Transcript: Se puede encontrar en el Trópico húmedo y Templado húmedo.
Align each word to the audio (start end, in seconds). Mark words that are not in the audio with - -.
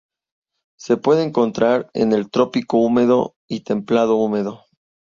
Se 0.79 0.97
puede 0.97 1.21
encontrar 1.23 1.91
en 1.93 2.11
el 2.11 2.31
Trópico 2.31 2.77
húmedo 2.77 3.35
y 3.47 3.59
Templado 3.59 4.15
húmedo. 4.15 4.63